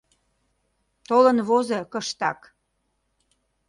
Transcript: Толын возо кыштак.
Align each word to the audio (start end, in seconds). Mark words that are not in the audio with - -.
Толын 1.07 1.37
возо 1.47 1.79
кыштак. 1.91 2.39